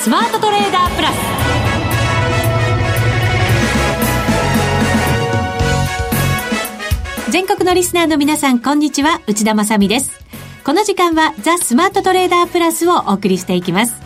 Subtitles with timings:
[0.00, 1.14] スマートトレーダープラス
[7.30, 10.12] 全国のリスナーの皆さんこんにちは内田まさです
[10.64, 13.96] この時間はザ・スマートトレーダープラスをお送りしていきます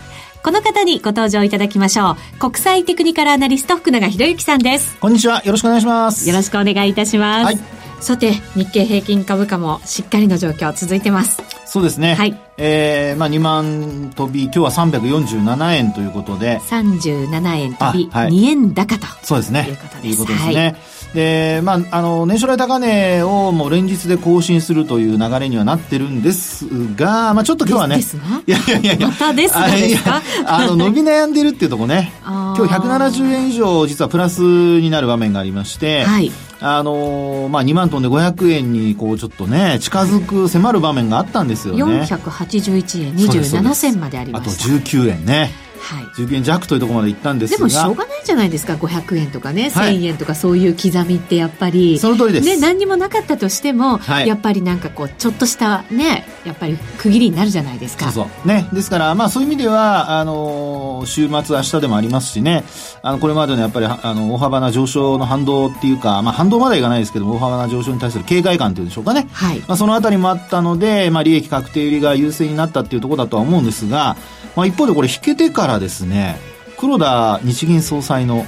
[0.42, 2.38] この方にご登場いただきましょう。
[2.40, 4.98] 国際テクニカルアナリスト福永博之さんです。
[4.98, 5.40] こんにちは。
[5.44, 6.28] よろしくお願いします。
[6.28, 7.44] よろしくお願いいたします。
[7.44, 7.58] はい。
[8.00, 11.40] さて、日経平均株価もしっかりの状況続いてます。
[11.64, 12.16] そうですね。
[12.16, 12.36] はい。
[12.58, 16.58] えー、まあ2万飛び、今日は347円ということで。
[16.60, 19.06] 37円飛び、はい、2円高と。
[19.22, 19.66] そうですね。
[19.68, 20.06] いうことです。
[20.08, 20.54] いうことですね。
[20.54, 20.76] はい
[21.14, 27.96] で、まあ、あの、年初来高値をもう連日で更新するという流れにはなってるんですが、まあ、ちょっと今日はね。
[27.96, 29.08] ですいやいやいやいや。
[29.08, 30.22] またですがですか？
[30.46, 32.12] あの、伸び悩んでるっていうとこね。
[32.24, 36.32] 今日170円以上実はプラスになる場面がありまして、はい。
[36.64, 42.06] あのー、まあ、2万トンで500円に、こう、ちょっとね、近づく、迫る場面があったんですよね。
[42.44, 44.64] 81円27銭までありました。
[44.64, 45.50] あと19円ね。
[45.82, 47.56] はい、10円弱というところまで行ったんですが。
[47.58, 48.74] でもしょうがないじゃないですか。
[48.74, 51.98] 500円とかね、はい、1000円とかそういう刻みってやっぱり。
[51.98, 58.12] その通りです、ね、何にもなかったとしても、はい、やっぱりなんかこうちょっとしたねやっぱり区切りになるじゃないですか。
[58.12, 58.48] そうそう。
[58.48, 58.68] ね。
[58.72, 62.64] ですからまあそういう意味ではあの週末明日でもありますしね。
[63.02, 69.58] あのこれまでのやっぱりあの大幅な上昇の反動っていうか、まあ、反動まではいかないですけども大幅な上昇に対する警戒感というんでしょうかね、はい。
[69.60, 74.16] まあ、そのあたりもあったので、まあ、利益確定売りが優勢になったっていうところだとは思うんですが、
[74.54, 76.36] まあ、一方でこれ引けてからですね
[76.78, 78.44] 黒田日銀総裁の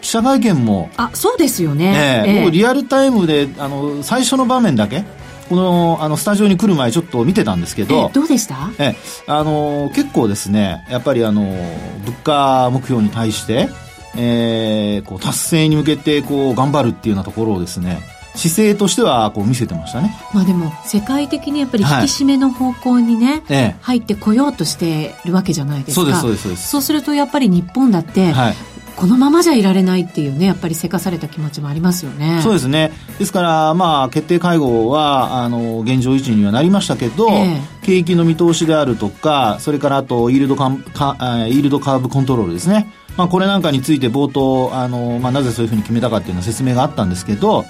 [0.00, 5.04] 記者会見も、はい、あそうですよね、えー、えー、リアルタイムであの最初の場面だけ
[5.48, 8.70] このあのスタジオに来る前ちょっと見てたんですけど、どうでした？
[8.78, 13.68] えあの結構ですねやっぱりあの物価目標に対して、
[14.16, 18.00] えー、こう達成に向けてこう頑張るっていうようなところをですね
[18.34, 20.16] 姿勢としてはこう見せてましたね。
[20.32, 26.00] まあでも世界的にやっぱり引き締めの方向にね、はい、入ってこようとしてるわけじゃないですか。
[26.00, 26.68] そうですそうですそうです。
[26.68, 28.54] そうするとやっぱり日本だって、はい、
[28.96, 32.40] このままじゃいられないっていうね、やっぱりせかされた気持ちもありますよね。
[32.42, 32.92] そうですね。
[33.18, 41.16] ですから、まあ、決定会合は、あの、現状維持にはなりましたけど、えー、景気の見通しであるとか、それからあと、イールドカか
[41.48, 42.92] イールドカーブコントロールですね。
[43.16, 47.64] まあ、これなんかについて冒頭、あの、まあ、なぜそういうふうに決めたかっていうのは説明があったんですけど、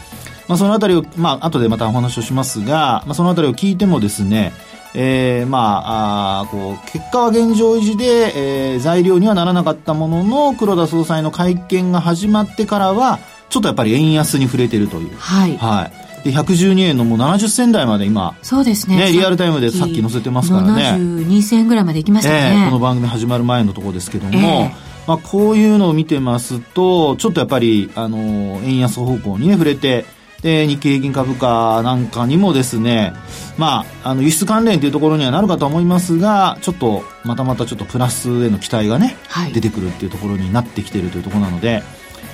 [0.48, 4.52] まあ、そのあたりを、まあ、後でまたお話をしますが、まあ、そのあたりを聞いてもですね、
[4.94, 13.18] えー、まあ、あこう、結果は現状維持で、えー、材料にはならなかったものの、黒田総裁の会見が始まってからは、
[13.48, 15.16] ちょっとやっぱり円安に触れてるという。
[15.16, 15.56] はい。
[15.56, 16.04] はい。
[16.24, 18.36] で、112円のもう70銭台まで今。
[18.42, 18.96] そうですね。
[18.96, 20.82] ね、リアルタイムでさっき載せてますからね。
[20.96, 22.54] 72銭ぐらいまで行きましたね。
[22.54, 28.18] えー、この番組始まる前のところですけども、えー、まあ、こういうのを見てますと、ちょっとやっぱり、あの、
[28.64, 30.06] 円安方向にね、触れて、
[30.44, 33.14] で、日経平均株価なんかにもですね、
[33.56, 41.82] まあ、あの、輸出関連というところにはなるかと思いますが、ちょっと、またまたちょっとプラスへの期待がね、はい、出てくるっていうところになってきているというところなので、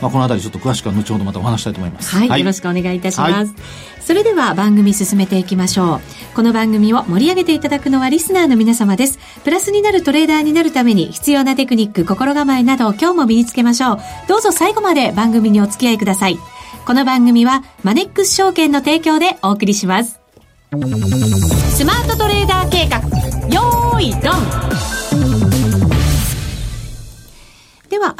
[0.02, 2.16] まあ、このあたりちょっと詳しくは後ほどまたお話したいと思います。
[2.16, 3.32] はい、はい、よろしくお願いいたします。
[3.32, 3.48] はい、
[4.00, 6.00] それでは番組進めていきましょう。
[6.34, 9.20] この番組を盛り上げていただくのはリスナーの皆様です。
[9.44, 13.98] プラスになるトレーダーになるために必要なテクニック、心構えなどを今日も身につけましょう。
[14.26, 16.38] どうぞ最後まで番組にお付き合いください。
[16.90, 20.18] この番組はマネックス証券の提供でお送りします。
[20.72, 22.98] スマートトレーダー計画、
[23.48, 24.89] よーい、ドン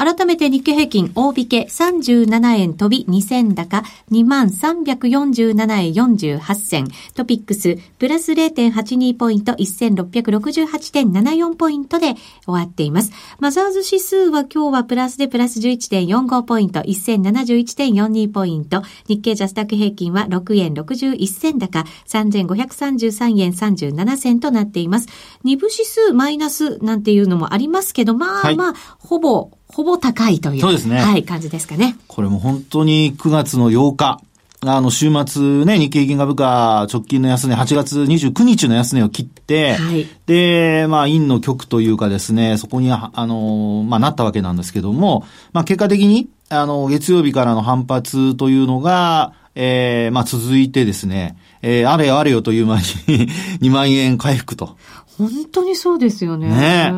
[0.01, 6.87] 改めて日経平均大引け37円飛び2銭高2347円48銭。
[7.13, 13.11] トピックスプラス0.82ポイント1668.74ポイントで終わっています。
[13.37, 18.81] マザーズ指数は今日はプラスでプラス11.45ポイント1071.42ポイント。
[19.07, 25.07] 日経ジャスタック平均は6円61銭高3533円37銭となっています。
[25.43, 30.61] 二部指数マイナスなんていうのもありますけど、まあまあ、はい、ほぼほぼ高いという。
[30.61, 30.99] そうですね。
[30.99, 31.95] はい、感じですかね。
[32.07, 34.21] これも本当に9月の8日。
[34.63, 52.83] あの、週末ね、日経平均株価直近の安値、8月29日の安値を切って、はい、で、まあ、陰の局というかですね、そこに、あの、まあ、なったわけなんですけども、まあ、結果的に、あの、月曜日からの反発というのが、えー、まあ、続いてですね、えー、あれよあれよという間に
[53.61, 54.77] 2万円回復と。
[55.17, 56.49] 本当にそうですよね。
[56.49, 56.91] ね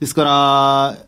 [0.00, 0.30] ですから、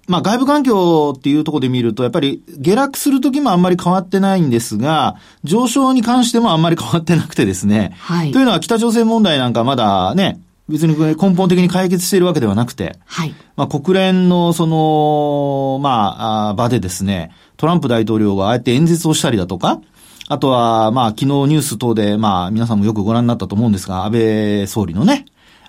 [0.08, 7.94] まあ外部環境っていうところで見ると、やっぱり下落するときもあんまり変わってないんですが、上昇に関してもあんまり変わってなくてですね。
[7.98, 8.32] はい。
[8.32, 13.34] というのは北朝鮮問題なんかまだね、別に根本的に解決しているわけではなくて、はい。
[13.56, 19.80] まあ国連のその、まあ、場でですね、トランプ大統領がああやって演説をしたりだとか、
[20.28, 25.26] あとは、まあ、昨日ニュース等で、まあ、皆さんもよくご覧になったと思うんですが、安倍総理のね、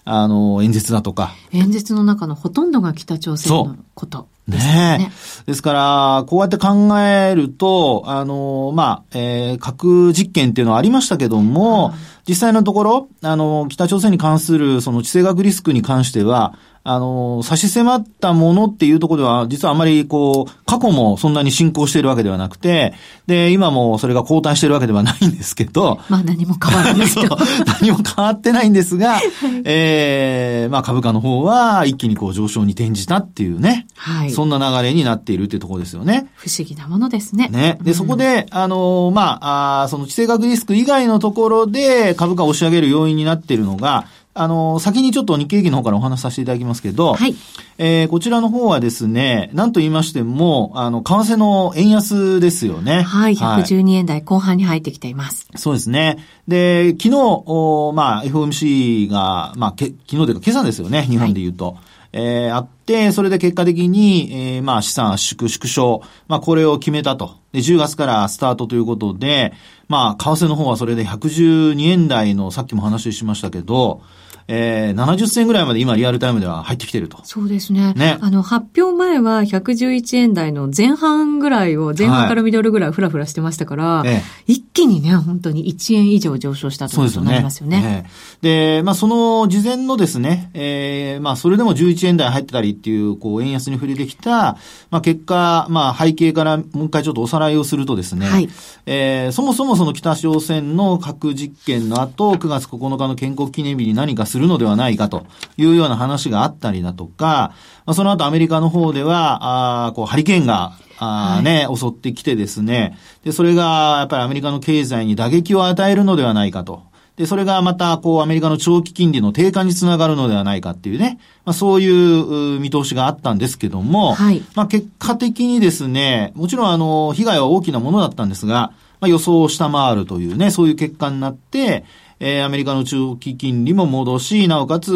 [0.09, 1.33] あの、演説だとか。
[1.51, 4.57] 演説の中のほとんどが北朝鮮のことね。
[4.57, 5.11] ね
[5.45, 11.93] ですから、こうやって考えると、あの、まあ、えー、核実験っていうのはありましたけども、
[12.27, 16.57] 実際のところ、あの、北朝鮮に関するその地政学リスクに関しては、
[16.89, 22.93] あの、差し迫ったものっていうところでは、実はあまりこう、過去もそんなに進行しているわけではなくて、
[23.27, 27.37] で、今もそれが後退しているわけではないんですけど、まあ何も変わらないと。
[27.81, 29.23] 何も変わってないんですが、はい、
[29.65, 36.27] ええー、まあ株価の方は一気にこう上昇に転じたっていうね、はい、そんな流れになっているっていうところですよね。
[36.35, 37.49] 不思議なものですね。
[37.49, 37.79] ね。
[37.81, 44.05] で、うん、そこで、あの、まあ、あその地政学リスク以外のところで株価を押し上げる要因になっているのが、
[44.39, 47.35] あの、先にちょっと日経平均の方からお話しさせていただきますけど、はい。
[47.77, 53.01] えー、こちらの方はですね、なんと言いましても、あの、為替の円安ですよね。
[53.01, 55.47] はい、112円台後半に入ってきています。
[55.55, 56.17] そうですね。
[56.47, 61.65] で、昨日、おまあ、FOMC が、まあ、け昨日というか今朝ですよね、日本で言うと。
[61.65, 61.75] はい
[62.13, 67.35] えー、あって、それで結果的に、えー、まあ資産縮縮小、まあこれを決めたと。
[67.51, 69.53] で、10月からスタートということで、
[69.87, 74.01] まあ、為替の方はそれで112円台のさっきも話しましたけど、
[74.47, 77.19] えー、70銭ぐらいまで今リアルタイムでは入ってきてると。
[77.23, 77.93] そうですね。
[77.93, 78.17] ね。
[78.21, 84.05] あの、発表前は111円台の前半ぐらいを、前半からミドルぐらいフラフラしてましたから、は
[84.47, 87.81] い、一気にね、本当に1円以上上昇したということになりますよね。
[87.81, 88.09] ね
[88.41, 94.57] で、まあ、その事前のですね、えー、まあ、それでも11円台入ってたりっていう、こう、円安に触れてきた、
[94.89, 98.49] まあ、結果、まあ、背景からもう一回ちょっとおさらいをするとですね、はい、
[98.85, 105.25] えー、そもそもその北朝鮮の核実験の後、9月9日の建国記念日に何かするのではないかと
[105.57, 107.53] いうような話があったりだとか、
[107.87, 116.83] まあ、その後アメリカの方では、あこうハリケーンがあね、はい、襲ってきてですね、で、それがやっぱりアメリカの経済に打撃を与えるのではないかと。
[117.17, 131.85] で、それがまた、こう、アメリカの長期金利の低下につながるのではないかっていうね、まあ、そういう見通しがあったんですけども、はい、まあ、結果的にですね、もちろん、あの、被害は大きなものだったんですが、まあ、予想を下回るというね、そういう結果になって、
[132.19, 134.91] えー、アメリカの中期金利も戻し、なおかつ、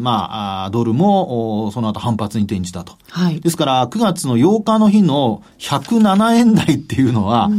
[0.00, 2.96] まあ、ドルも、その後反発に転じたと。
[3.08, 3.40] はい。
[3.40, 7.50] ですから、9月の8日の日の107円台っていうのは、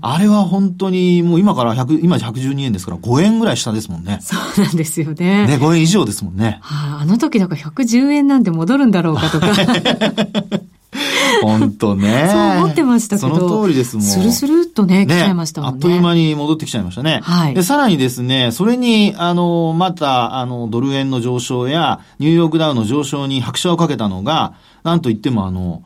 [0.00, 4.18] あれは本当に、もう今から100、今112円ですから、5円ぐらい下ですもんね。
[4.20, 5.46] そうなんですよね。
[5.46, 6.58] ね、5円以上ですもんね。
[6.62, 9.46] はあ、あの時だから110円なんて戻るんだろうかとか。
[11.42, 12.28] 本当ね。
[12.30, 13.36] そう思ってましたけど。
[13.36, 14.04] その通りですもん。
[14.04, 15.76] スルスルっとね、来ちゃいましたもんね。
[15.76, 17.20] あっという間に戻ってきちゃいましたね。
[17.22, 17.54] はい。
[17.54, 24.52] で、さらにですね、それに、あの、また、あの、ドル円の上昇や、ニューヨークダウの上昇に拍車をかけたのが、
[24.84, 25.82] なんといってもあの、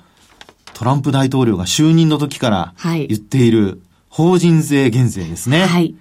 [0.74, 5.66] トランプ大統領が就任の時から言っている、法人税減税ですね。
[5.66, 5.94] はい。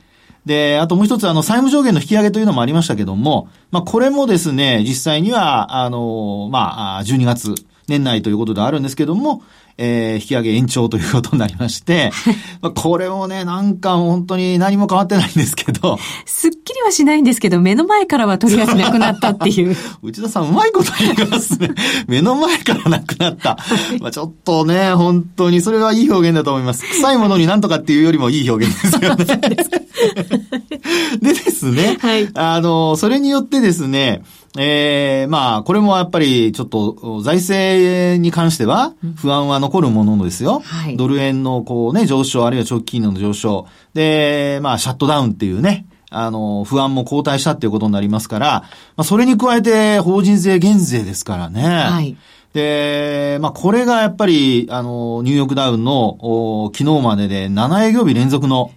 [0.45, 7.55] で、あともう一つ、あの、債務上限の引き上げというのもありましたけども、まあ、これもですね、実際には、あの、まあ、12月、
[7.87, 9.43] 年内ということであるんですけども、
[9.77, 12.11] えー、引き上げ延長ということになりまして、
[12.61, 15.99] まあこれもね、なんか本当に何も変わってないんですけど。
[16.25, 19.75] すっきりはしないんですけど、目の前からはとりあえずなくなったっていう。
[20.01, 21.71] 内田さん、うまいこと言いますね。
[22.07, 23.57] 目の前からなくなった。
[23.99, 26.85] まあちょっとね、本当にそれはいい表現だと思います。
[26.87, 29.25] 臭いものになんとかっていうよりもいい表現ですよね。
[31.21, 34.21] でですね、はい、あの、それによってですね、
[34.57, 40.59] ええー、まあ、これもやっぱりちょっと財政に関しては不安は残るものですよ。
[40.59, 43.67] はい、ドル円のこうね、上昇、あるいは長期金利の上昇。
[43.93, 48.47] で、まあ、シャットダウンっていうね、あの、不安も後退したっていうことになりますから、
[48.95, 51.61] まあ、それに加えて法人税減税ですからね。
[51.63, 52.15] はい。
[52.53, 58.71] で、まあ、これがやっぱり、あの、ニューヨークダウンの、昨日までで7営業日連続の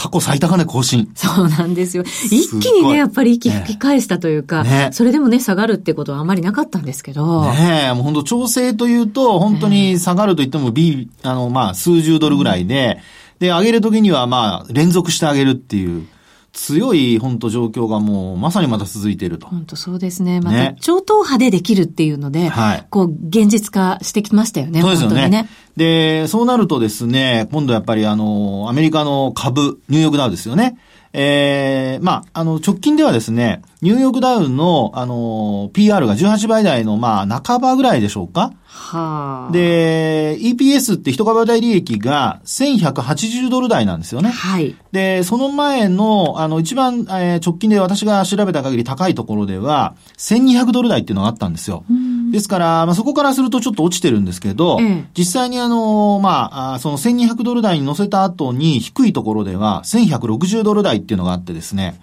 [0.00, 1.10] 過去最高値更新。
[1.14, 2.04] そうなんですよ。
[2.04, 7.44] 一気にね、やっぱり息吹き返したというか、ね、それでもね、下がるってことはあまりなかったんですけど。
[7.52, 12.98] ねえ、もう本当調整というと、本当に下がると言っても B、あの、まあ、数十ドルぐらいで、
[13.40, 16.06] うん、で、上げるときにはまあ、連続して上げるっていう。
[16.52, 19.46] 強い本当状況がもうまさにまた続いていると。
[19.46, 20.40] 本当そうですね。
[20.40, 24.80] また超党派でできるっていうので、はい、こう現実化してきましたよね。
[24.80, 25.28] そうですよね。
[25.28, 25.48] ね
[25.80, 30.76] で、そうなるとですね、今度やっぱりあの、アメリカの株、ニューヨークダウですよね。
[31.14, 38.52] えー、まあ、あの、直近ではですね、ニューヨークダウンの、あの、PR が18倍台の、まあ、半ばぐらいでしょうか？
[38.66, 39.52] はあ。
[39.52, 44.28] で、EPS って一株当たり利益が1180ドル台なんですよね。
[44.28, 44.76] はい。
[44.92, 51.84] で、その前の、あの、一番、えー、直近で私が調べた限り高いところでは、1200ドル台っていうのがあったんですよ。
[52.32, 61.98] ですから、まあ、そこからするとちょっと落ちてるんですけど、ええ、実際にあの、まあ、その1200ドル台に乗せた後に低いところでは1160ドル台っていうのがあってですね、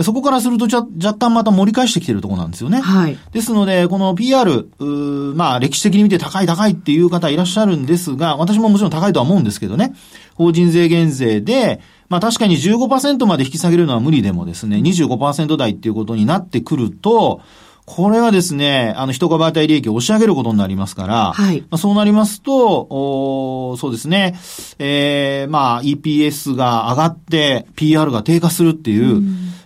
[0.00, 2.80] そこからすると若干また盛り返してきてるところなんですよね。
[2.80, 3.18] はい。
[3.32, 4.68] ですので、この PR、
[5.34, 9.94] まあ歴史的に見て高い高いっていう方いらっしゃるんですが、私ももちろん高いとは思うんですけどね、
[10.34, 17.42] 法人税減税で、まあ確かに15%まで引き下げるのは無理でもですね、25%台っていうことになってくると、
[17.84, 21.62] これはですね、あの、人が売買利益を押し上げることになりますから、はい。
[21.62, 24.38] まあ、そうなりますと、おそうですね、
[24.78, 29.22] ええー、まあ、EPS が上がって、PR が低下するっていう、う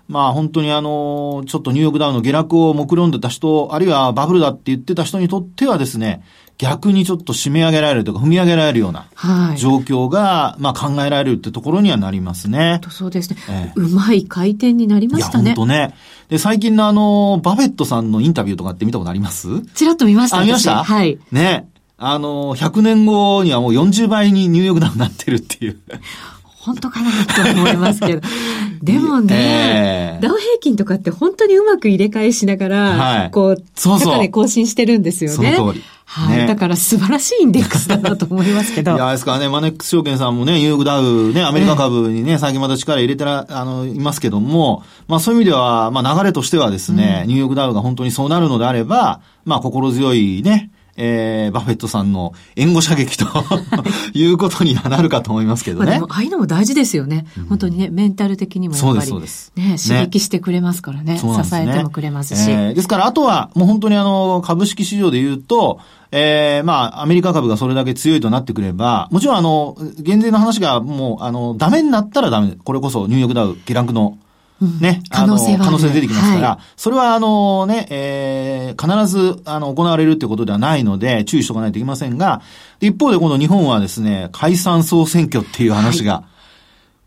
[0.09, 6.23] まあ本当にあの、ちょっとニューヨークダウの下落を目論んでた人、あるいはバブルだって言ってた人にとってはですね、
[6.59, 9.09] 逆にちょっと締め上げられるとか踏み上げられるような
[9.57, 12.81] 状況が、まあ考えられるってところにはなりますね。
[12.89, 15.45] そうですね、えー、うまい回転になりましたね。
[15.45, 15.95] いや、本当ね。
[16.29, 19.61] で、最近のあの、バフェットさんのインタビューとかって見たことあります？
[19.75, 20.39] ちらっと見ました。
[20.39, 20.83] あ、見ました？
[20.83, 21.19] はい。
[21.31, 21.69] ね。
[21.99, 25.79] あの、100年後にはもう40倍にニューヨークダウになってるっていう。
[26.67, 27.11] 本当かな
[27.53, 28.21] と思いますけど。
[28.83, 35.55] でもね、えー、ダウ平均とかって本当にうまく入れ替えしながら、はい、こう、そうそう高値更新してるんですよね。
[35.57, 35.85] その通り。
[36.09, 38.95] はい、ね、だから素晴らしいインデックスだなと思いますけど。
[38.97, 53.27] いや、ですからね、マネックス証券さんもね、ニューヨークダウ、ね、アメリカ株にね、最近また力入れてら、あの、いますけども、まあそういう意味では、まあ流れとしてはですね、うん、ニューヨークダウが本当にそうなるのであれば、まあ心強いね、えー、バフェットさんの援護射撃と
[54.15, 55.87] いうことにはなるかと思いますけどね。
[55.87, 57.27] まあ、でも、ああいうのも大事ですよね。
[57.39, 61.15] うん、本当にね、メンタル的にもやっぱり、ね、刺激してくれますからね。
[61.15, 62.51] ね支えてもくれますし。
[62.51, 65.81] えー、ですから、あとは、もう本当にあの、株式市場で言うと、
[66.13, 72.57] ええー、まあ、アメリカ株がそれだけ強いとなってくれば、もちろんあの、減税の話がもう、あの、ダメになったらダメ。
[72.65, 74.19] これこそニューヨークダウ下落の
[74.61, 82.41] ね、可能性は、可能性出てきますから、はい、それはあのね、えー、必ずあの行われるってことではないので、注意しておかないといけませんが、
[82.81, 86.36] 一方でこの日本はですね、解散総選挙っていう話が、はい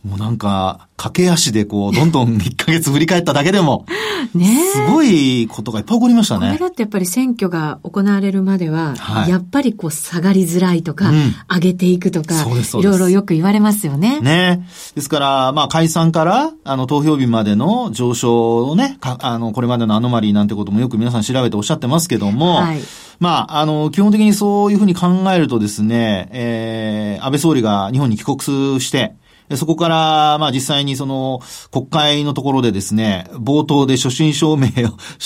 [0.05, 3.85] もうなんか、駆け足でこう、どんどん1ヶ月振り返っただけでも、
[4.33, 6.47] ねすごいことがいっぱい起こりましたね。
[6.47, 14.21] これだってやっぱり選挙が行われるまでは、はい、やっぱりこう、下がりづらいとか、うん、上げていくとか、いろいろよく言われますよね。
[14.21, 14.65] ね。
[14.95, 22.79] ですから、まあ、解散から、あの、投票日までの上昇をね、あの、これまでのアノマリーなんてこともよく皆さん調べておっしゃってますけども、はい、
[23.19, 29.18] まあ、あの、基本的にそういうふうに考えるとですね、えー、安倍総理が日本に帰国して、
[29.55, 31.41] そこから、まあ実際にその、
[31.71, 34.71] 国会のところでですね、冒頭で所信証明を、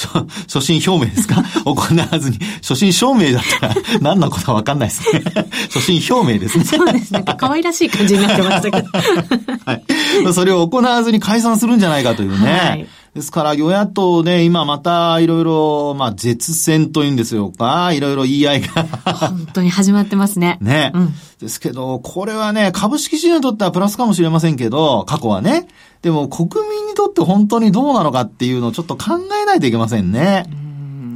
[0.48, 1.44] 所信表明ですか？
[1.66, 5.24] 行わずに、所信証明だったら 何のことかわかんないですね。
[5.70, 6.64] 所信表明ですね。
[6.64, 7.24] そうですね。
[7.38, 8.88] 可愛らしい感じになってましたけど。
[9.66, 10.34] はい。
[10.34, 12.52] それを行わずに解散するんじゃないかというね。
[12.52, 20.58] はいですから、与野党で今またいろいろ、まあ、絶戦というんですよか、いろいろ言い合いが本当に始まってますね。
[20.62, 20.92] ね。
[20.96, 21.14] うん、
[21.44, 25.68] ですけど、これはね、株式市場にとってはプラスかもしれませんけど、過去はね。
[26.02, 30.46] でも、国民にとって本当にどうなのかっていうのをちょっと考えないといけませんね。
[30.58, 30.64] うん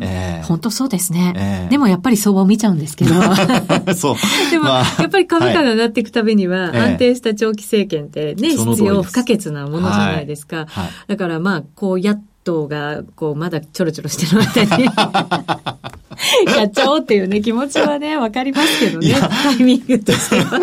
[0.01, 3.13] えー、本当そうですね、えー、でもやっぱり相場を見ちゃうんですけど。
[3.95, 4.15] そう。
[4.51, 10.57] でも、まあ、やっぱり株価が上がっていくためには、安定した長期政権ってね、必要不可欠なものじゃないですか。
[10.57, 14.85] はいはい、だからまあ、こうやっとが、こう、まだちょろちょろしてる間に
[16.55, 20.61] やっちゃおうっていうね、気持ちはね、わかりますけどね、タイミングとしては。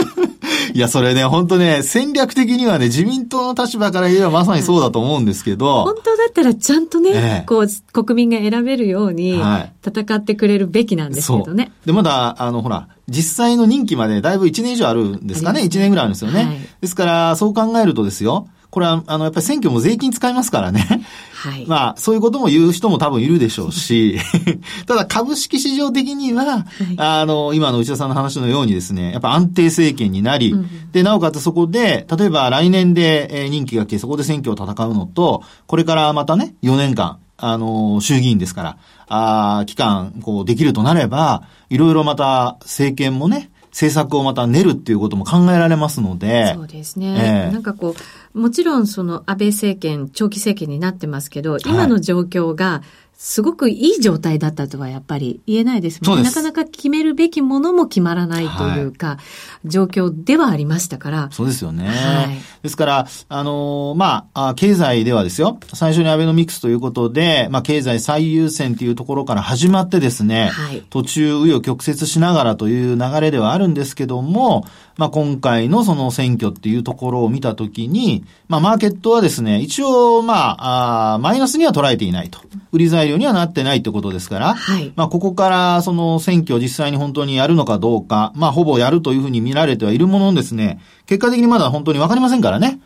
[0.73, 5.85] いや、それね、本当ね、戦略的にはね、自民党の立場から言えばまさにそうだと思うんですけど。
[5.85, 9.39] 本当だったらちゃんとね、ええ、こう、国民が選べるように、
[9.87, 11.71] 戦ってくれるべきなんですけどね。
[11.85, 15.61] で、まだ、あの、ほら、実際の任期までだいぶ1年以上あるんですかね。
[15.61, 16.45] ね1年ぐらいあるんですよね。
[16.45, 21.07] はい、ですから、そう考えるとですよ、これは、あの、やっぱり選挙も税金使いますからね。
[21.45, 21.67] はい。
[21.67, 24.19] まあ、そういうことも言う人も多分いるでしょうし、
[24.87, 26.65] ただ株式市場的には、はい、
[26.97, 46.55] あの、今の内田さんの話のようにですね、やっぱ安定政権になり、うん、で、なおかつそこで、例えば来年で、え任期が来て、そこで選挙を戦うのと、これからまたね、4年間、あの、衆議院ですから、あ期間、こう、できるとなれば、いろいろまた政権もね、政策をまた練るっていうことも考えられますので。
[46.55, 47.49] そうですね。
[47.49, 47.97] えー、なんかこ
[48.35, 52.83] う、もちろんその安倍政権、長期政権になってますけど、今の状況が、
[53.17, 56.25] すごくいい状態だったとはやっぱり言えないですもんね。
[56.25, 59.19] なかなか決めるべきものも決まらないというか、は
[59.65, 61.29] い、状況ではありましたから。
[61.31, 61.87] そうですよね。
[61.87, 74.67] はい、ですから、あのー、まあ、経済ではですよ、最初にアベノミクスということで、まあ、経済最優先というところから始まってですね、はい、途中、紆余曲折しながらという流れではあるんですけども、
[74.97, 82.41] まあ、今回のその選挙っていうところを見たときに、まあ、マーケットはですね、一応、まあ、あマイナスには捉えていないと。
[82.71, 92.81] 売り材料にはなってないってことですから、はい、まあ、ここからその選挙を実際に本当にやるのかどうか、まあ、ほぼやるというふうに見られてはいるもののですね、結果的にまだ本当にわかりませんからね。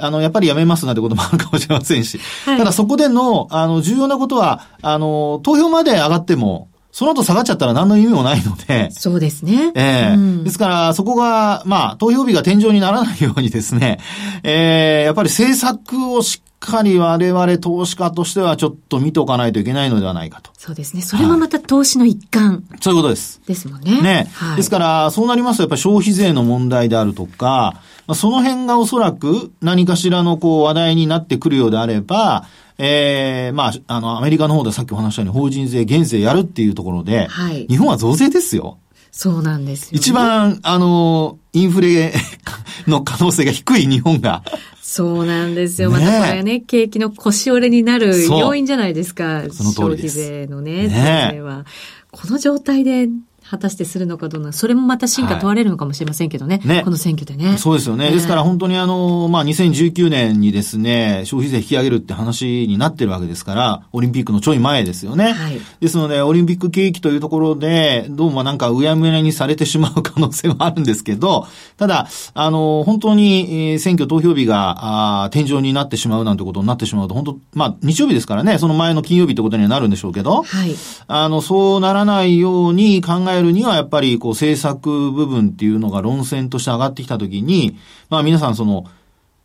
[0.00, 2.20] あの、やっぱりやめますなんてこともあるかもしれませんし。
[2.44, 8.90] はい、ただそこでの、あの、重要なことは、あの、投票まで上がっても、その後下がっちゃったら何の意味もないので。
[8.90, 9.72] そうですね。
[9.74, 13.98] ええーうん、ですから、そこが、まあ、投票日が天井にならないようにですね、
[14.42, 20.50] ええー、やっぱり政策をしっかり我々投資家としてはちょっと見ておかないといけないのではないかと。
[20.58, 21.02] そうですね。
[21.02, 23.40] それもまた投資の一環、はい、そういうことです。
[23.46, 24.02] ですもんね。
[24.02, 24.30] ね。
[24.34, 32.46] はい、ですから、そうなりますとやっぱり消費税の問題であるとか、まあ、その辺がおそらく何かしらのこう話題になってくるようであれば、
[32.78, 38.78] ええー、まあ、あの、アメリカの方でさっきお話したように法人税減税やるっていうところで、はい、日本は増税ですよ。
[39.10, 42.12] そうなんですよ、ね、一番、あの、インフレ
[42.86, 44.42] の可能性が低い日本が。
[44.80, 45.90] そうなんですよ。
[45.90, 49.44] またこれね、景気の腰折れになる要因じゃないですか。
[49.50, 50.18] その通りです。
[50.18, 51.66] 消費税のね、ねは。
[52.10, 53.08] この状態で
[53.50, 56.58] 果たしてするのかどうなそれもまた進化問われるのかもしれませんけどね。
[56.58, 57.56] はい、ねこの選挙でね。
[57.58, 58.10] そうですよね。
[58.10, 65.32] ですから本当にあの、まあ、2019年にですね、消費税引き上げるって話になってるわけですから、オリンピックのちょい前ですよね。
[65.32, 80.74] はい、ですので、オリンピック景気というところで、どうもなんかうやむやにされてしまう可能性はあるんですけど、ただ、あの、本当に、えー、選挙投票日が、あ天井になってしまうなんてことになってしまうと、本当、まあ、日曜日ですからね、その前の金曜日ってことにはなるんでしょうけど、はい。
[81.06, 87.76] あの、そうならないように考えるには、やっぱり、こう、政策部分っていうのが論戦として上がってきたときに、
[88.10, 88.84] まあ皆さんその、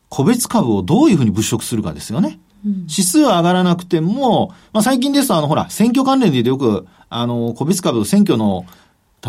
[0.10, 2.40] 個別株をどういうふうに物色するかですよね。
[2.88, 8.66] 指数は上がらなくても、まあ最近ですとあのほら、選挙関連で言うとよく、あの、個別株、選挙の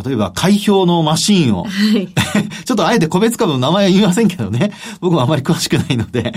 [0.04, 2.08] 例えば開票のマシーンを、はい、
[2.64, 4.72] ちょっとあえて個別株の名前は言いませんけどね。
[5.00, 6.32] 僕もあまり詳しくないので、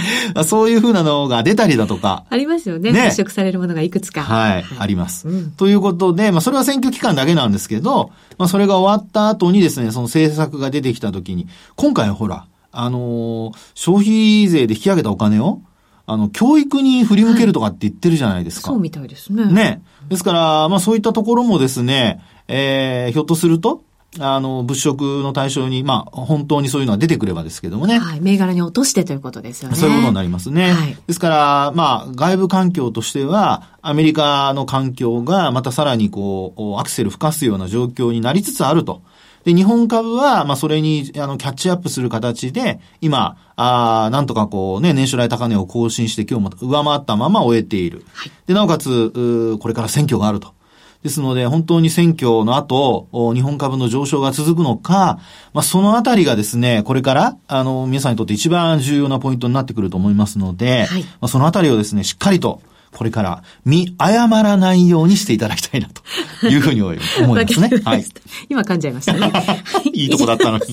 [0.45, 2.25] そういうふうなのが出たりだとか。
[2.29, 2.91] ありますよね。
[2.91, 3.01] ね。
[3.05, 4.21] 物色されるものがいくつか。
[4.21, 15.61] はい、はい、あります、うん、ということで、まあそれは選挙期間だけなんですけど、まあそれが終わった後にですね、その政策が出てきた時に、今回はほら、あのー、消費税で引き上げたお金を、
[16.05, 18.69] あの、教育に振り向けるとかって言ってるじゃないですか。
[18.69, 19.45] はい、そうみたいですね。
[19.45, 19.81] ね。
[20.07, 23.83] ですから、まあそういったところもですね、えー、ひょっとすると、
[24.19, 27.99] あの、物色の対象に、まあ、本当にそういうのが出てくればですけどもね。
[27.99, 28.21] はい。
[28.21, 29.75] 銘柄に落としてということですよね。
[29.75, 30.71] そういうことになりますね。
[30.71, 30.97] はい。
[31.07, 39.01] ですから、まあ、外部環境としては、アメリカの環境がまたさらにこう、アクセル吹かすような状況になりつつあると。
[39.43, 48.05] で、日本株は、まあ、それに、あの、キャッチアップする形で、今、あなんとかこうね、年初来高値を更新して今日も上回ったまま終えている。
[48.13, 50.56] はい、で、なおかつ、これから選挙があると。
[51.03, 55.19] ですので、本当に選挙の後、日本株の上昇が続くのか、
[55.53, 66.01] まあ、そのあたりがですね、これから、あの、皆さんにとって一番重要なポイントになってくると思いますので、はい、まあ、そのあたりをですね、しっかりと、これから見誤らないようにしていただきたいなと
[66.47, 67.03] いうふうに思いま
[67.47, 67.69] すね。
[67.83, 68.05] はい。
[68.49, 69.31] 今噛んじゃいましたね。
[69.93, 70.63] いいとこだったのに。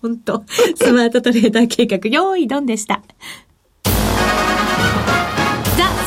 [0.00, 0.44] 本当
[0.76, 3.02] スマートトレーダー計画、用意ドンでした。
[3.84, 3.90] ザ・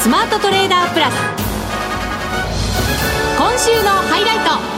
[0.02, 1.47] スマートトレーダープラス。
[3.58, 4.38] 週のハイライ
[4.72, 4.77] ト。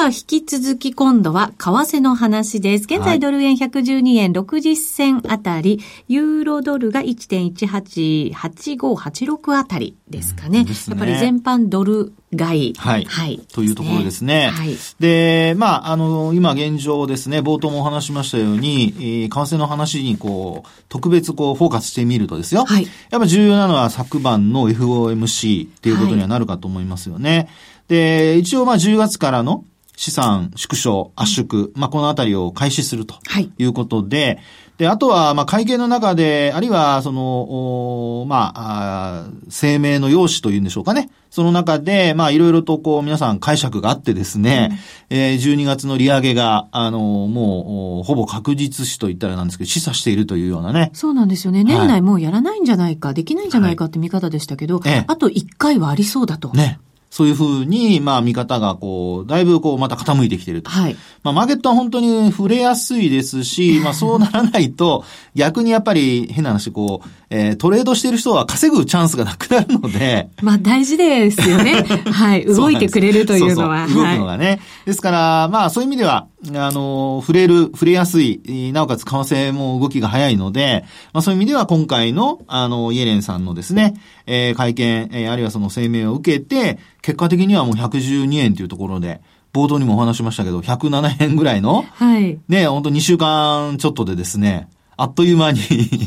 [0.00, 2.84] は、引き続き今度は為替の話です。
[2.84, 10.64] 現在ドル円112円60銭あたり、ユーロドルが1.188586あたりですかね。
[10.64, 12.74] ねやっぱり全般ドル買い。
[12.78, 13.04] はい。
[13.04, 13.42] はい。
[13.52, 14.48] というところですね。
[14.48, 14.74] はい。
[15.00, 22.64] で、まあ、あの、今現状ですね、冒頭もお話しましたように、えー、為替の話にこう、特別こう、フォーカスしてみるとですよ。
[22.64, 22.86] はい。
[23.10, 27.36] やっぱ重要なのは昨晩の FOMC っていうことにはなるかと思いますよね。
[27.36, 27.48] はい、
[27.88, 29.66] で、一応まあ10月からの
[30.00, 33.16] 資産縮小、圧縮、まあ、このあたりを開始すると
[33.58, 34.38] いうことで、はい
[34.80, 41.10] で、あとは、ま、会計の中で、あるいは、その、まあ、声明の用紙というんでしょうかね。
[41.28, 50.88] その中で、まあ、いろいろとこう、皆さん解釈があってですね、うん、えー、12月の利上げが、あの、もう、ほぼ確実視と言ったらなんですけど、示唆しているというようなね。
[50.94, 51.62] そうなんですよね。
[51.62, 56.48] 年内もうやらないんじゃないか、はい、できないんじゃないかって見方でしたけど、はい、あと1回はありそうだと。
[56.54, 56.80] ね。
[57.10, 60.70] そういうふうに、まあ見方がこう、だいぶこうまた傾いてきてると。
[60.70, 60.96] はい。
[61.24, 70.28] まあマーケットは本当に触れやすいですし、 まあそうならないと、逆にやっぱり変な話、こう、えー、トレードしてる人は稼ぐチャンスがなくなるので。
[70.40, 71.82] まあ大事ですよね。
[71.82, 72.46] はい。
[72.54, 73.88] 動いてくれるというのは。
[73.88, 74.46] そうそう動くのがね。
[74.46, 83.94] はい、ですから、まあそういう意味では、あの、触れる、触れやすい、なおかつ為替も動きが早いので、まあそういう意味では今回の、あの、イエレンさんのですね、
[84.26, 89.20] えー、会見、えー、あるいはその声明を受けて、結果的にはもう112円というところで、
[89.52, 92.38] 冒頭にもお話しましたけど、107円ぐらいの、はい。
[92.48, 94.68] ね、本当2週間ちょっとでですね、
[95.00, 95.60] あっという間に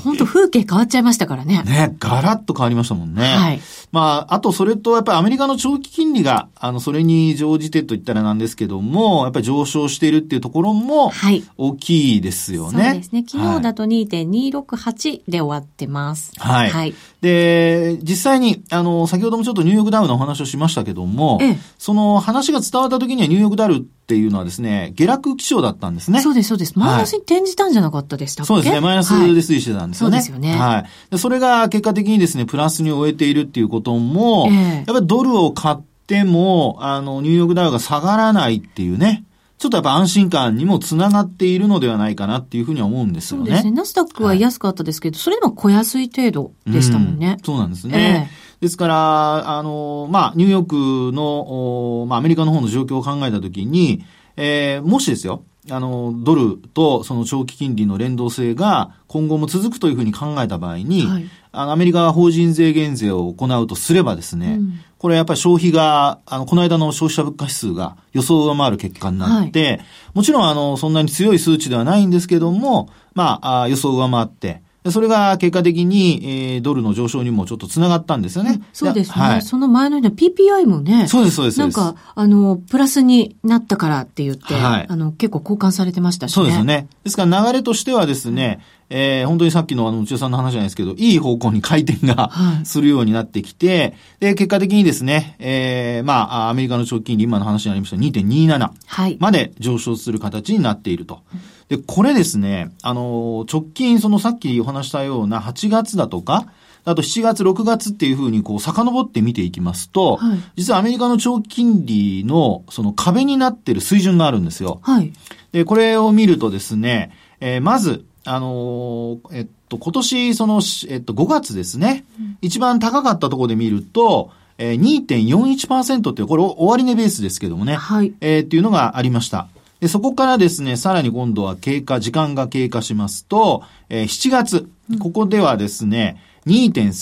[0.03, 1.63] 本当風景変わっちゃいましたからね。
[1.63, 3.23] ね、ガラッと変わりましたもんね。
[3.23, 3.60] はい。
[3.91, 11.43] まあ、あとそれとやっぱりアメリカの長期金利が、あの、それに乗じてと言ったらなんですけども、やっぱり上昇しているっていうところも、はい。
[11.58, 12.84] 大きいですよね。
[12.84, 13.23] そうですね。
[13.27, 16.32] 昨日だと2.268で終わってます。
[16.38, 16.69] はい。
[16.69, 16.93] はい。
[17.21, 26.19] で、実際に、あの、先ほどもちょっとニューヨークダウのお話をしましたけども、ええその話が伝わった時にはニューヨークダウっていうのはですね、下落気象だったんですね。
[26.21, 26.77] そうです、そうです。
[26.77, 28.81] マイナスに転じたんじゃなかったでしたっけ、そうですね。
[28.81, 30.21] マイナスはいで推移してたんですよね。
[30.21, 30.85] そうですよねはい。
[31.09, 39.23] でそれが結果的にですね、プラスに終えているっていうことも、ええやっぱりドルを買っても、あの、ニューヨークダウが下がらないっていうね、
[39.57, 43.45] ちょっとやっぱ安心感にもつながっているのではないかなっていうふうには思うんですよね。
[43.45, 43.71] そうですね。
[43.71, 47.37] ナスダックは安かったですけど、それでも小安い程度でしたもんね。
[47.39, 48.29] うんそうなんですね。
[48.63, 54.06] ですから、あの、まあ、ニューヨークの、おまあ、アメリカの方の状況を考えたときに、
[54.38, 61.26] えーもしですよ、あの、ドルとその長期金利の連動性が今後も続くというふうに考えた場合に、はい。
[61.52, 64.80] あの、アメリカが法人税減税を行うとすればですね、うん。
[64.97, 69.82] これやっぱり消費が、あの、この間の消費者物価指数が予想を上回る結果になって、
[70.13, 78.61] もちろんあの、そんなに強い数値ではないんですけども、まあ、あ予想を上回って、でそれが結果的に、えードルの上昇にもちょっと繋がったんですよね。
[78.73, 79.13] そうですね。
[79.15, 79.41] はい。
[79.41, 81.07] その前の日の PPI もね。
[81.07, 81.59] そうです、そうです。
[81.59, 86.35] なんか、あの、プラスになったからって言って、はいあの、結構交換されてましたしね。
[86.35, 86.63] そうですよ。
[86.63, 86.87] ね。
[87.03, 88.59] ですから流れとしてはですね、
[88.95, 99.17] えー本当にさっきのあの、内田さんの話じゃないですけど、いい方向に回転が、はいするようになってきて、で、結果的にですね、えーまあ、アメリカの長期金利、今の話にありました2.27はい。
[99.19, 101.21] まで上昇する形になっていると。
[101.69, 106.45] で、これですね、あの、直近、そのさっきお話したような8月だとか、
[106.86, 114.79] あと7月、6月っていうふうにこう遡って見ていきますと、はい実はアメリカの長期金利のその壁になっている水準があるんですよ。
[114.84, 115.13] はい。
[115.51, 117.12] で、これを見るとですね、
[117.45, 122.06] えーまず、あのーえっと、今年、その、しえっと、5月ですね、
[122.41, 128.13] 一番高かったところで見ると、えー、2.41%っていう、これ、終値ベースですけどもね、はい。
[128.21, 129.49] えーっていうのがありました。
[129.82, 136.93] で、そこからですね、さらに今度は経過、時間が経過しますと、えー7月、ここではですね、2.39%。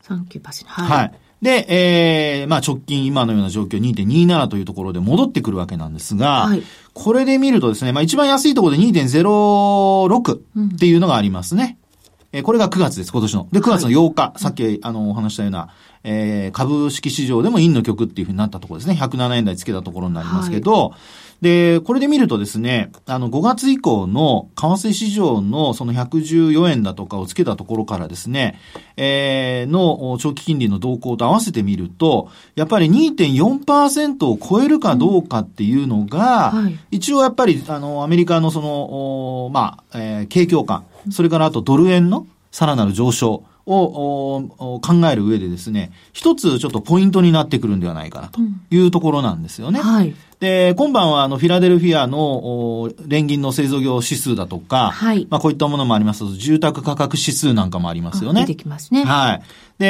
[0.00, 0.70] サンキューパシは。
[0.70, 6.62] はいで、えー、まあ直近今のような状況2.27というところで戻ってくるわけなんですが、はい
[6.94, 11.78] これで見るとですね、まあ一番安いところで2.06っていうのがありますね。
[12.32, 13.48] えーこれが9月です、今年の。
[13.52, 15.68] で、9月の8日、さっき、あの、お話したような、
[16.02, 18.98] えー株式市場でも陰の曲っていうふうになったところですね。
[19.00, 20.92] 107円台つけたところになりますけど、
[21.40, 28.58] で、これで見るとですね、あの、5月以降の為替市場のその114円だとかをつけたところからですね、
[28.96, 36.78] えーの長期金利の動向と合わせてみると、やっぱり2.4%を超えるかどうかっていうのが、はい。
[36.90, 49.80] 一応やっぱり、あの、アメリカのその、おまあ、えー景況感、それからあとドル円のさらなる上昇を考える上でですね、一つちょっとポイントになってくるんではないかなというところなんですよね。
[49.80, 50.14] はい。
[50.40, 58.42] で、今晩はあの、フィラデルフィアのお連銀の製造業指数だとか、はいまあこういったものもありますと、住宅価格指数なんかもありますよね。
[58.42, 59.04] 出てきますね。
[59.04, 59.42] はい。
[59.78, 59.86] で、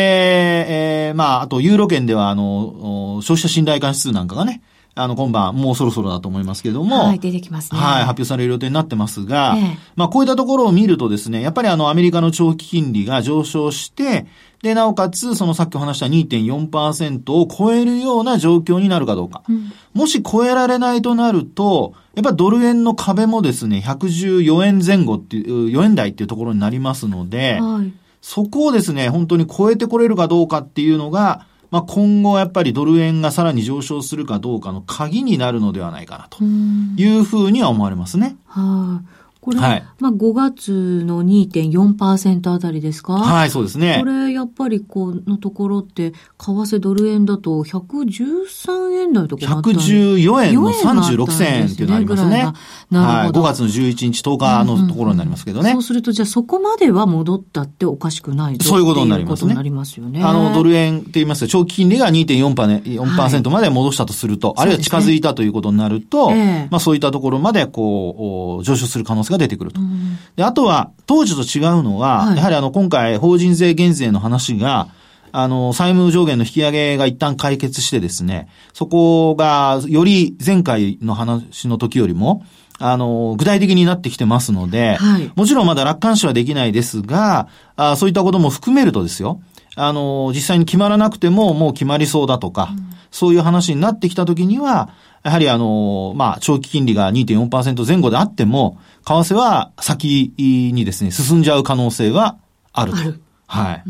[1.09, 4.61] えー、まあ、あと、ユーロ圏では、あの、お消費者信頼感指数なんかがね、
[4.99, 7.79] あの、今晩、もうそろそろだと思いますけども、はい、出てきますね。
[7.79, 14.27] はい、発表される予定になってますが、ええまあ、こういったところを見るとですね、やっぱりあの、アメリカの長期金利が上昇して、
[14.63, 19.43] で、なおかつ、そのさっきお話した2.4%を超えるような状況になるかどうか。
[19.49, 27.93] うんもし超えられないとなると、やっぱドル円の壁もですね、114円前後っていう、4円台っていうところになりますので、はい。
[28.21, 38.37] そこをですね、本当に超えてこれるかどうかっていうのが、まあ、今後やっぱりドル円がさらに上昇するかどうかの鍵になるのではないかなとうんいうふうには思われますね。
[38.46, 39.17] はい。
[39.49, 39.85] これ、はい。
[39.99, 43.15] まあ5月の2.4%あたりですか？
[43.15, 43.97] はい、そうですね。
[44.01, 44.05] こ。
[44.05, 52.53] れ、やっぱり、このところって、為替ドル円だと113円台とかなったん114円の4円があったん36です銭っていうのがありますね。
[52.91, 53.43] なるほど。
[53.43, 55.73] はい、5月の11日10日のところになりますけどね。
[55.73, 59.55] そうすると、じゃあそこまでは戻ったっておかしくないぞそういうことになりますね。
[59.85, 60.23] すよね。
[60.23, 66.69] あの、ドル円って言いますと、長期金利が2.4%ね、4%まで戻したとすると、あるいは近づいたということになると、ええ。
[66.71, 69.81] まあそういったところまで、こう、お上昇する可能性が出てくると。
[69.81, 72.37] うんで、あとは、当時と違うのは、はい。
[72.37, 74.88] やはりあの、今回、法人税減税の話が、
[75.33, 82.44] あの、債務上限の引き上げが一旦解決してですね、そこが、より前回の話の時よりも、
[82.79, 85.33] あの、具体的になってきてますので、はい。
[85.35, 89.40] もちろんまだ楽観視はできないですが、あそういったことも含めるとですよ、
[89.74, 92.70] あの、実際に決まらなくてももう決まりそうだとか、
[93.11, 94.90] そういう話になってきたときには、
[95.23, 102.38] やはりあの、まあ、長期金利が2.4%前後であっても、為替は先にですね、進んじゃう可能性は
[102.73, 102.99] あると。
[103.03, 103.85] るはい。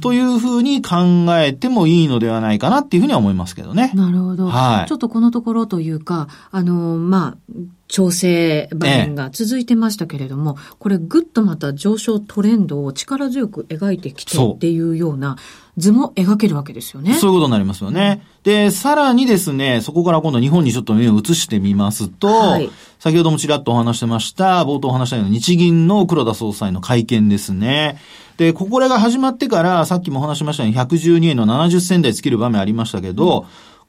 [0.00, 0.96] というふうに考
[1.38, 3.92] えてもいいのではないかなっていうふうには思いますけどね。
[3.94, 4.48] なるほど。
[4.48, 4.88] はい。
[4.88, 7.52] ちょっとこのところというか、あの、まあ、
[7.86, 15.36] 調整場面が続いてましたけれども、ええ、これぐっとまた上昇トレンドを力強く描いてきてっていうような
[15.76, 17.14] 図も描けるわけですよね。
[17.14, 18.22] そういうことになりますよね。
[18.44, 27.98] で、さらにですね、そこから今度日本にちょっと目を移してみますと、はい、先ほどもちらっとお話してました、冒頭お話したような日銀の黒田総裁の会見ですね。
[28.38, 33.46] で、ここらが始まってから、さっきもお話しましたように112円の70銭台つける場面ありましたけど、うん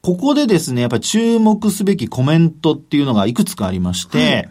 [0.07, 4.49] ここでですね、やっぱり注目すべきコメントっていうのがいくつかありまして、はい、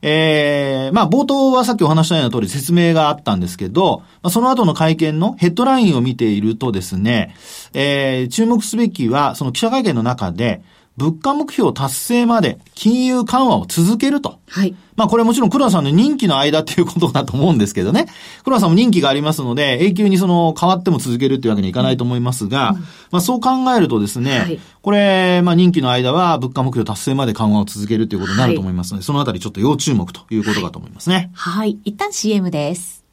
[0.00, 7.36] えー、まあ冒頭はさっきお話したような通り説明があったんですけど、まあ、その後の会見のヘッドラインを見ているとですね、
[7.74, 10.62] えー、注目すべきは、その記者会見の中で、
[10.96, 14.38] 物価目標達成まで金融緩和を続けると。
[14.48, 14.76] はい。
[14.94, 18.06] まあこれはもちろん黒田さんの任期の間っていうことだと思うんですけどね。
[18.44, 22.76] 黒田さんも任期がありますので、永久にその変わっても続けるっていうわけにはいかないと思いますが、うん、
[23.10, 31.30] まあそう考えるとですね、はい、これ、まあ任期の間は物価目標達成まで緩和を続けるということになると思いますので、はい、そのあたりちょっと要注目ということかと思いますね。
[31.34, 31.76] はい。
[31.84, 33.04] 一旦 CM です。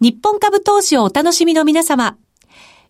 [0.00, 2.18] 日本株投資をお楽しみの皆様。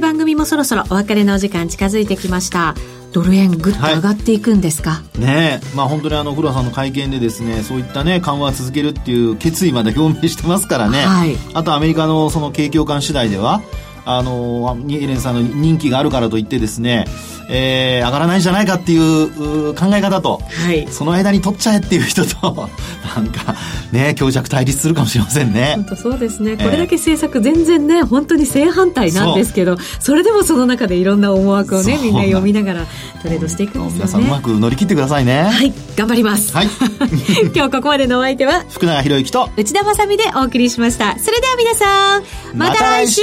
[0.00, 2.74] 番組もそろそろお別れのお時間近づいてきました。
[3.14, 13.62] ドル円ぐっと上がっていくんですか、はい、ねまあ本当にあの古田さんの会見でですねそういったね緩和を続けるっていう決意まで表明してますからね、はい、あとアメリカのその景況感次第では
[14.04, 17.06] あのイエレンさんの人気があるからといってですね
[17.48, 22.68] えー、上がらないんじゃないかっていう考え方と、はい、その間に取っちゃえっていう人と
[23.14, 23.54] なんか
[23.92, 25.72] ね強弱対立するかもしれませんね。
[25.76, 32.86] 本当そうですね、これだけ政策全然ね本当に正反対なんですけどそれでもその中でいろんな思惑をねみんな読みながら
[33.22, 34.04] トレードしていくんですよね。
[34.04, 35.42] 皆さんうまく乗り切ってくださいね。
[35.42, 35.72] はい。
[35.96, 36.68] 頑張ります、はい、
[37.54, 41.16] 今日ここまでのお相手は福永博之と内田まさでお送りしました。
[41.18, 42.22] それでは皆さん
[42.56, 43.22] また来週